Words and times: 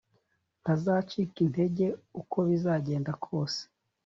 ntazacika 0.61 1.37
intege 1.47 1.85
uko 2.21 2.37
bizagenda 2.47 3.11
kose 3.23 3.61